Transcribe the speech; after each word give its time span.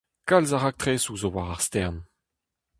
Kalz 0.29 0.51
a 0.55 0.57
raktresoù 0.59 1.15
zo 1.21 1.29
war 1.33 1.49
ar 1.53 1.61
stern. 1.67 1.97